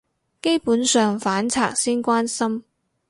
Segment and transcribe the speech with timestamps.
[0.41, 2.63] 基本上反賊先關心